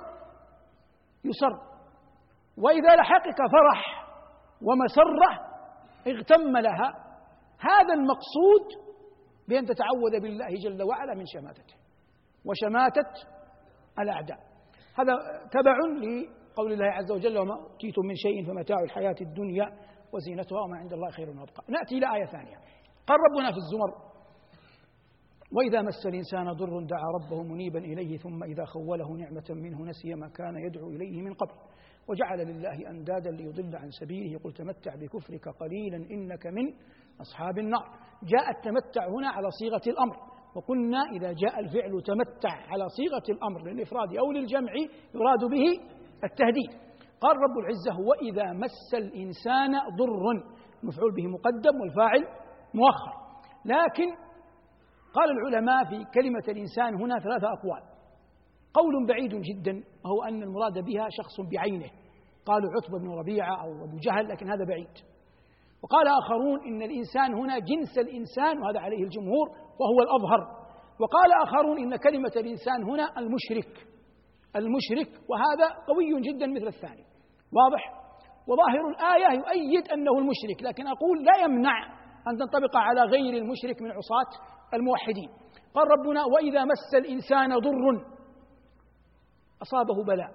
[1.26, 1.72] يسر.
[2.58, 4.08] وإذا لحقك فرح
[4.62, 5.32] ومسرة
[6.08, 6.94] اغتم لها.
[7.60, 8.92] هذا المقصود
[9.48, 11.76] بأن تتعوذ بالله جل وعلا من شماتته
[12.46, 13.12] وشماتة
[14.00, 14.38] الأعداء.
[14.96, 15.14] هذا
[15.52, 19.66] تبع لقول الله عز وجل وما أوتيتم من شيء فمتاع الحياة الدنيا
[20.14, 21.64] وزينتها وما عند الله خير وأبقى.
[21.70, 22.58] نأتي إلى آية ثانية.
[23.08, 24.12] قال ربنا في الزمر.
[25.58, 30.28] وإذا مس الإنسان ضر دعا ربه منيبا إليه ثم إذا خوله نعمة منه نسي ما
[30.28, 31.54] كان يدعو إليه من قبل.
[32.08, 34.40] وجعل لله أندادا ليضل عن سبيله.
[34.40, 36.74] قل تمتع بكفرك قليلا إنك من
[37.22, 37.86] أصحاب النار.
[38.24, 40.16] جاء التمتع هنا على صيغة الأمر.
[40.56, 44.74] وقلنا إذا جاء الفعل تمتع على صيغة الأمر للإفراد أو للجمع
[45.16, 45.66] يراد به
[46.24, 46.72] التهديد.
[47.22, 50.44] قال رب العزة وإذا مس الإنسان ضر
[50.84, 52.26] مفعول به مقدم والفاعل
[52.74, 53.22] مؤخر.
[53.66, 54.06] لكن
[55.14, 57.84] قال العلماء في كلمة الإنسان هنا ثلاثة أقوال.
[58.74, 61.90] قول بعيد جدا وهو أن المراد بها شخص بعينه.
[62.46, 64.94] قالوا عتبة بن ربيعة أو أبو جهل لكن هذا بعيد.
[65.84, 70.62] وقال آخرون إن الإنسان هنا جنس الإنسان وهذا عليه الجمهور وهو الأظهر.
[71.00, 73.88] وقال آخرون إن كلمة الإنسان هنا المشرك.
[74.56, 77.04] المشرك وهذا قوي جدا مثل الثاني.
[77.54, 78.02] واضح؟
[78.48, 83.92] وظاهر الآية يؤيد أنه المشرك لكن أقول لا يمنع أن تنطبق على غير المشرك من
[83.92, 85.30] عصاة الموحدين.
[85.74, 88.06] قال ربنا وإذا مس الإنسان ضر
[89.62, 90.32] أصابه بلاء.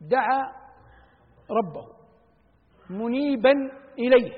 [0.00, 0.42] دعا
[1.50, 1.86] ربه
[2.90, 3.52] منيبا
[3.98, 4.32] إليه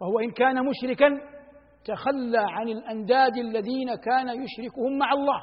[0.00, 1.08] فهو إن كان مشركا
[1.84, 5.42] تخلى عن الأنداد الذين كان يشركهم مع الله.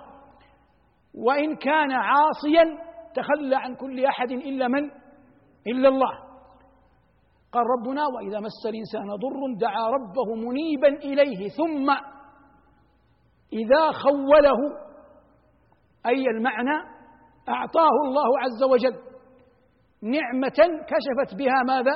[1.16, 4.92] وإن كان عاصيا تخلى عن كل أحد إلا من؟
[5.68, 6.29] إلا الله.
[7.52, 11.90] قال ربنا وإذا مس الإنسان ضر دعا ربه منيبا إليه ثم
[13.54, 14.58] إذا خوله
[16.06, 17.00] أي المعنى
[17.50, 18.96] أعطاه الله عز وجل
[20.02, 21.92] نعمة كشفت بها ماذا؟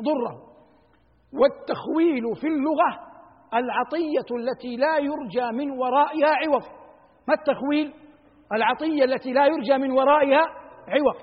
[0.00, 0.44] ضره
[1.32, 3.00] والتخويل في اللغة
[3.54, 6.62] العطية التي لا يرجى من ورائها عوض
[7.28, 7.94] ما التخويل؟
[8.52, 10.42] العطية التي لا يرجى من ورائها
[10.88, 11.16] عوض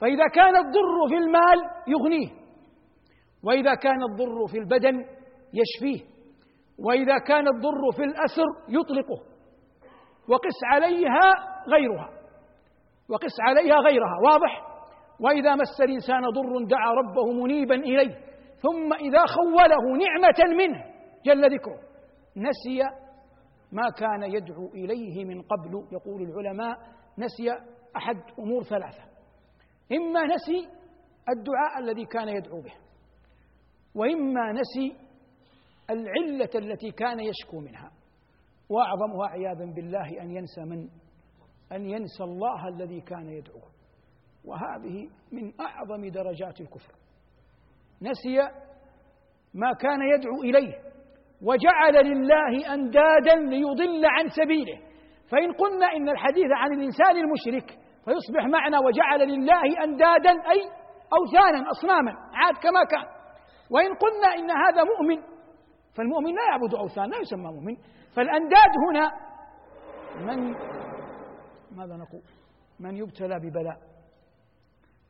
[0.00, 2.39] فإذا كان الضر في المال يغنيه
[3.44, 5.04] وإذا كان الضر في البدن
[5.54, 6.04] يشفيه
[6.78, 9.22] وإذا كان الضر في الأسر يطلقه
[10.28, 11.32] وقس عليها
[11.68, 12.10] غيرها
[13.08, 14.66] وقس عليها غيرها واضح؟
[15.20, 18.14] وإذا مس الإنسان ضر دعا ربه منيبا إليه
[18.56, 20.84] ثم إذا خوله نعمة منه
[21.24, 21.80] جل ذكره
[22.36, 22.82] نسي
[23.72, 26.76] ما كان يدعو إليه من قبل يقول العلماء
[27.18, 27.50] نسي
[27.96, 29.02] أحد أمور ثلاثة
[29.92, 30.68] إما نسي
[31.28, 32.74] الدعاء الذي كان يدعو به.
[33.94, 34.96] وإما نسي
[35.90, 37.90] العلة التي كان يشكو منها.
[38.68, 40.88] وأعظمها عياذا بالله أن ينسى من؟
[41.72, 43.70] أن ينسى الله الذي كان يدعوه.
[44.44, 46.94] وهذه من أعظم درجات الكفر.
[48.02, 48.38] نسي
[49.54, 50.74] ما كان يدعو إليه
[51.42, 54.78] وجعل لله أندادا ليضل عن سبيله.
[55.30, 60.60] فإن قلنا إن الحديث عن الإنسان المشرك فيصبح معنى وجعل لله أندادا أي
[61.18, 63.19] أوثانا أصناما عاد كما كان.
[63.70, 65.22] وإن قلنا إن هذا مؤمن
[65.94, 67.76] فالمؤمن لا يعبد أوثان لا يسمى مؤمن.
[68.16, 69.10] فالأنداد هنا
[70.26, 70.56] من
[71.76, 72.22] ماذا نقول؟
[72.80, 73.78] من يبتلى ببلاء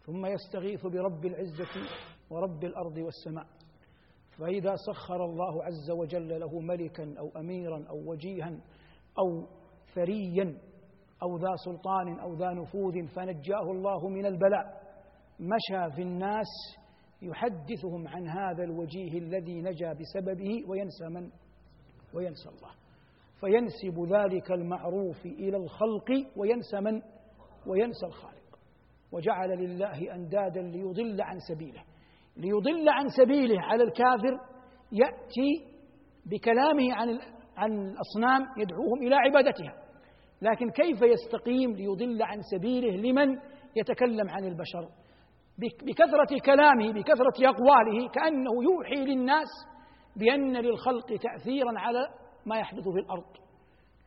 [0.06, 1.74] ثم يستغيث برب العزة
[2.30, 3.46] ورب الأرض والسماء.
[4.38, 8.60] فإذا سخر الله عز وجل له ملكا أو أميرا أو وجيها
[9.18, 9.46] أو
[9.94, 10.58] ثريا
[11.22, 14.80] أو ذا سلطان أو ذا نفوذ فنجاه الله من البلاء.
[15.40, 16.46] مشى في الناس
[17.22, 21.30] يحدثهم عن هذا الوجيه الذي نجا بسببه وينسى من؟
[22.14, 22.70] وينسى الله.
[23.40, 27.02] فينسب ذلك المعروف إلى الخلق وينسى من؟
[27.66, 28.58] وينسى الخالق.
[29.12, 31.82] وجعل لله أندادا ليضل عن سبيله.
[32.36, 34.40] ليضل عن سبيله على الكافر
[34.92, 35.64] يأتي
[36.26, 37.18] بكلامه عن
[37.56, 39.74] عن الأصنام يدعوهم إلى عبادتها.
[40.42, 43.38] لكن كيف يستقيم ليضل عن سبيله؟ لمن
[43.76, 44.88] يتكلم عن البشر؟
[45.60, 49.48] بكثرة كلامه بكثرة أقواله كأنه يوحي للناس
[50.16, 52.08] بأن للخلق تأثيرا على
[52.46, 53.36] ما يحدث في الأرض.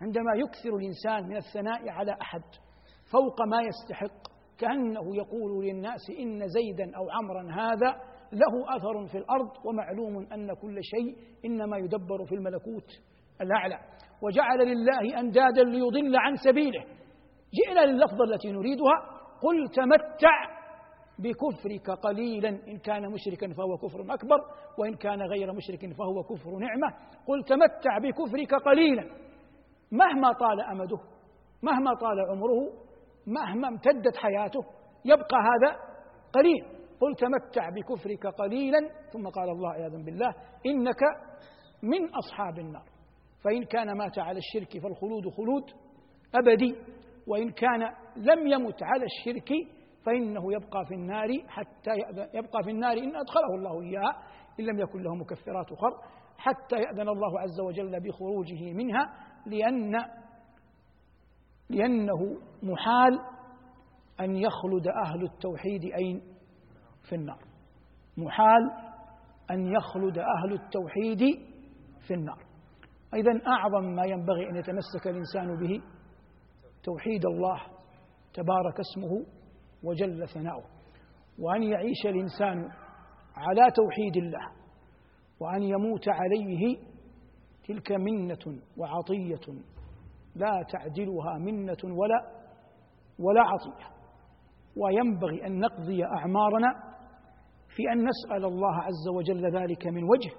[0.01, 2.41] عندما يكثر الإنسان من الثناء على أحد
[3.11, 8.01] فوق ما يستحق كأنه يقول للناس إن زيدا أو عمرا هذا
[8.33, 12.89] له أثر في الأرض ومعلوم أن كل شيء إنما يدبر في الملكوت
[13.41, 13.79] الأعلى.
[14.21, 16.83] وجعل لله أندادا ليضل عن سبيله.
[17.53, 18.95] جئنا لللفظة التي نريدها
[19.41, 20.52] قل تمتع
[21.19, 22.49] بكفرك قليلا.
[22.49, 24.37] إن كان مشركا فهو كفر أكبر
[24.79, 26.87] وإن كان غير مشرك فهو كفر نعمة.
[27.27, 29.03] قل تمتع بكفرك قليلا.
[29.91, 30.97] مهما طال أمده
[31.63, 32.83] مهما طال عمره
[33.27, 34.61] مهما امتدت حياته
[35.05, 35.75] يبقى هذا
[36.33, 36.65] قليل.
[37.01, 38.79] قل تمتع بكفرك قليلا.
[39.13, 40.33] ثم قال الله عياذا بالله
[40.65, 41.01] إنك
[41.83, 42.85] من أصحاب النار.
[43.43, 45.63] فإن كان مات على الشرك فالخلود خلود
[46.35, 46.75] أبدي
[47.27, 47.81] وإن كان
[48.15, 49.49] لم يمت على الشرك
[50.05, 51.91] فإنه يبقى في النار حتى
[52.33, 54.23] يبقى في النار إن أدخله الله إياها
[54.59, 56.01] إن لم يكن له مكفرات أخر
[56.37, 59.13] حتى يأذن الله عز وجل بخروجه منها
[59.45, 59.95] لأن
[61.69, 63.19] لأنه محال
[64.19, 66.21] أن يخلد أهل التوحيد أين؟
[67.09, 67.39] في النار.
[68.17, 68.71] محال
[69.51, 71.19] أن يخلد أهل التوحيد
[72.07, 72.45] في النار.
[73.13, 75.81] إذا أعظم ما ينبغي أن يتمسك الإنسان به
[76.83, 77.61] توحيد الله
[78.33, 79.25] تبارك اسمه
[79.83, 80.63] وجل ثناؤه
[81.39, 82.69] وأن يعيش الإنسان
[83.35, 84.51] على توحيد الله
[85.39, 86.77] وأن يموت عليه
[87.67, 89.53] تلك منة وعطية
[90.35, 92.43] لا تعدلها منة ولا
[93.19, 93.93] ولا عطية.
[94.77, 96.67] وينبغي أن نقضي أعمارنا
[97.75, 100.31] في أن نسأل الله عز وجل ذلك من وجه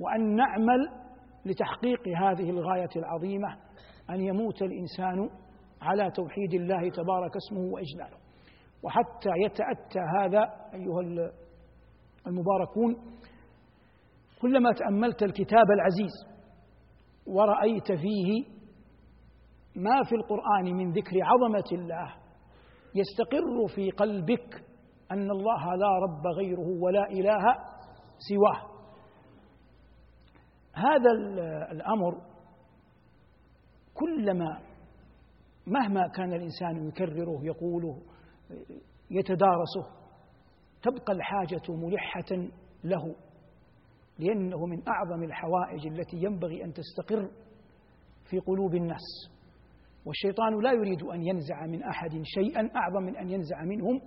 [0.00, 0.88] وأن نعمل
[1.44, 3.48] لتحقيق هذه الغاية العظيمة
[4.10, 5.30] أن يموت الإنسان
[5.82, 8.27] على توحيد الله تبارك اسمه وإجلاله.
[8.82, 10.40] وحتى يتأتى هذا
[10.74, 11.30] أيها
[12.26, 12.96] المباركون
[14.42, 16.38] كلما تأملت الكتاب العزيز
[17.26, 18.58] ورأيت فيه
[19.76, 22.14] ما في القرآن من ذكر عظمة الله
[22.94, 24.64] يستقر في قلبك
[25.12, 27.44] أن الله لا رب غيره ولا إله
[28.18, 28.78] سواه.
[30.72, 31.10] هذا
[31.70, 32.20] الأمر
[33.94, 34.60] كلما
[35.66, 38.02] مهما كان الإنسان يكرره يقوله
[39.10, 39.98] يتدارسه
[40.82, 42.48] تبقى الحاجة ملحة
[42.84, 43.16] له
[44.18, 47.30] لأنه من أعظم الحوائج التي ينبغي أن تستقر
[48.30, 49.30] في قلوب الناس.
[50.06, 54.00] والشيطان لا يريد أن ينزع من أحد شيئا أعظم من أن ينزع منهم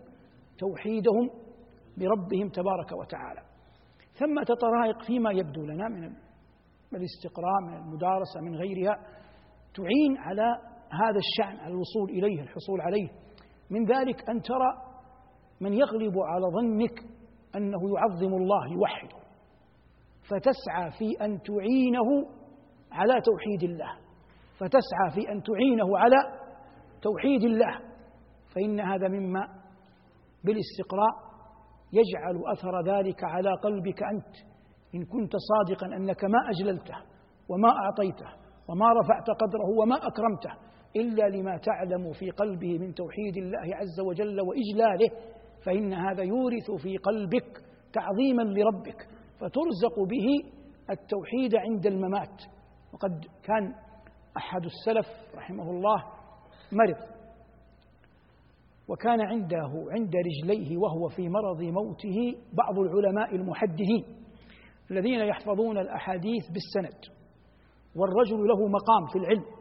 [0.58, 1.30] توحيدهم
[1.97, 3.41] بربهم تبارك وتعالى.
[4.13, 6.03] ثم تطرائق فيما يبدو لنا من
[6.93, 8.95] الاستقراء من المدارسة من غيرها
[9.74, 10.47] تعين على
[10.91, 13.09] هذا الشأن على الوصول إليه الحصول عليه.
[13.72, 14.72] من ذلك أن ترى
[15.61, 16.99] من يغلب على ظنك
[17.55, 19.17] أنه يعظم الله يوحده
[20.30, 22.09] فتسعى في أن تعينه
[22.91, 23.91] على توحيد الله
[24.59, 26.17] فتسعى في أن تعينه على
[27.01, 27.80] توحيد الله
[28.55, 29.47] فإن هذا مما
[30.43, 31.13] بالاستقراء
[31.93, 34.36] يجعل أثر ذلك على قلبك أنت
[34.95, 36.95] إن كنت صادقا أنك ما أجللته
[37.49, 38.30] وما أعطيته
[38.69, 44.41] وما رفعت قدره وما أكرمته إلا لما تعلم في قلبه من توحيد الله عز وجل
[44.41, 45.09] وإجلاله
[45.65, 47.61] فإن هذا يورث في قلبك
[47.93, 49.07] تعظيما لربك
[49.39, 50.51] فترزق به
[50.89, 52.41] التوحيد عند الممات.
[52.93, 53.73] وقد كان
[54.37, 56.03] أحد السلف رحمه الله
[56.71, 57.11] مرض
[58.87, 64.05] وكان عنده عند رجليه وهو في مرض موته بعض العلماء المحدثين
[64.91, 66.99] الذين يحفظون الأحاديث بالسند
[67.95, 69.61] والرجل له مقام في العلم.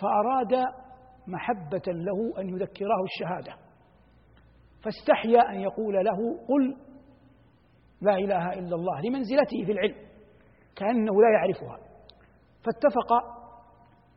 [0.00, 0.66] فأراد
[1.26, 3.56] محبة له أن يذكره الشهادة.
[4.84, 6.18] فاستحيا أن يقول له
[6.48, 6.76] قل
[8.00, 9.96] لا إله إلا الله لمنزلته في العلم
[10.76, 11.78] كأنه لا يعرفها.
[12.64, 13.12] فاتفق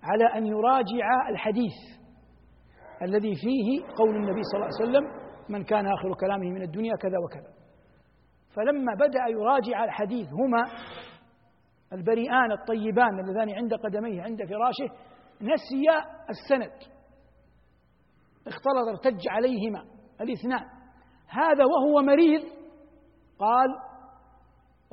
[0.04, 1.74] على أن يراجع الحديث
[3.02, 7.18] الذي فيه قول النبي صلى الله عليه وسلم من كان آخر كلامه من الدنيا كذا
[7.26, 7.56] وكذا.
[8.56, 10.64] فلما بدأ يراجع الحديث هما
[11.94, 15.86] البريئان الطيبان اللذان عند قدميه عند فراشه نسي
[16.30, 16.96] السند.
[18.48, 19.86] اختلط ارتج عليهما.
[20.22, 20.66] الاثنان.
[21.28, 22.42] هذا وهو مريض.
[23.40, 23.70] قال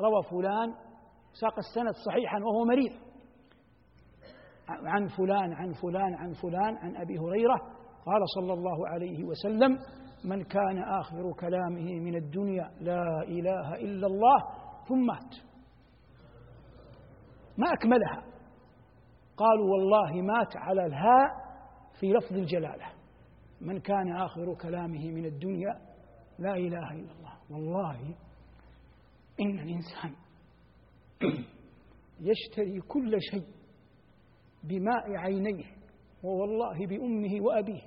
[0.00, 0.74] روى فلان
[1.40, 2.92] ساق السند صحيحا وهو مريض.
[4.68, 7.56] عن فلان عن فلان عن فلان عن أبي هريرة.
[8.06, 9.78] قال صلى الله عليه وسلم
[10.24, 14.38] من كان آخر كلامه من الدنيا لا إله إلا الله
[14.88, 15.34] ثم مات.
[17.58, 18.31] ما أكملها.
[19.36, 21.28] قالوا والله مات على الهاء
[22.00, 22.92] في لفظ الجلالة.
[23.60, 25.80] من كان آخر كلامه من الدنيا؟
[26.38, 27.38] لا إله إلا الله.
[27.50, 28.14] والله
[29.40, 30.14] إن الإنسان
[32.30, 33.48] يشتري كل شيء
[34.64, 35.64] بماء عينيه
[36.22, 37.82] ووالله بأمه وأبيه.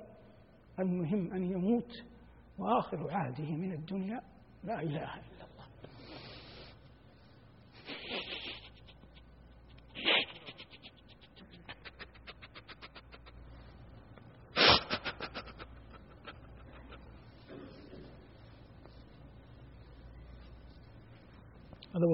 [0.78, 1.92] المهم أن يموت
[2.58, 4.20] وآخر عهده من الدنيا.
[4.64, 5.35] لا إله إلا هذا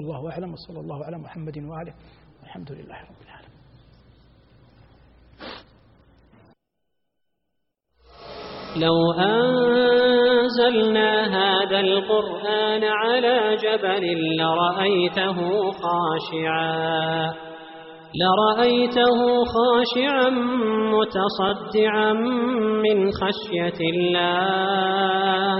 [0.03, 1.93] والله أعلم وصلى الله على محمد وآله.
[2.41, 3.53] والحمد لله رب العالمين.
[8.75, 14.05] لو أنزلنا هذا القرآن على جبل
[14.37, 15.37] لرأيته
[15.71, 17.33] خاشعا
[18.21, 19.19] لرأيته
[19.55, 20.29] خاشعا
[20.95, 22.13] متصدعا
[22.85, 25.59] من خشية الله.